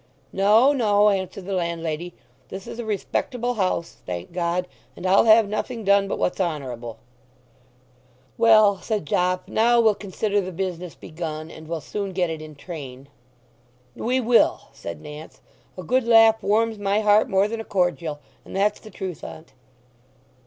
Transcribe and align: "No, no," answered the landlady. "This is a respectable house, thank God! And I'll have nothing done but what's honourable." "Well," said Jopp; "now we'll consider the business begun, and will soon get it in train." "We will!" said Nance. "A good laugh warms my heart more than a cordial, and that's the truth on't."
"No, 0.33 0.73
no," 0.73 1.09
answered 1.11 1.45
the 1.45 1.53
landlady. 1.53 2.15
"This 2.49 2.65
is 2.65 2.79
a 2.79 2.85
respectable 2.85 3.53
house, 3.53 3.97
thank 4.07 4.33
God! 4.33 4.67
And 4.95 5.05
I'll 5.05 5.25
have 5.25 5.47
nothing 5.47 5.83
done 5.83 6.07
but 6.07 6.17
what's 6.17 6.41
honourable." 6.41 6.97
"Well," 8.35 8.81
said 8.81 9.05
Jopp; 9.05 9.47
"now 9.47 9.79
we'll 9.79 9.93
consider 9.93 10.41
the 10.41 10.51
business 10.51 10.95
begun, 10.95 11.51
and 11.51 11.67
will 11.67 11.81
soon 11.81 12.13
get 12.13 12.31
it 12.31 12.41
in 12.41 12.55
train." 12.55 13.09
"We 13.95 14.19
will!" 14.19 14.69
said 14.73 15.01
Nance. 15.01 15.39
"A 15.77 15.83
good 15.83 16.07
laugh 16.07 16.41
warms 16.41 16.79
my 16.79 17.01
heart 17.01 17.29
more 17.29 17.47
than 17.47 17.61
a 17.61 17.63
cordial, 17.63 18.21
and 18.43 18.55
that's 18.55 18.79
the 18.79 18.89
truth 18.89 19.23
on't." 19.23 19.53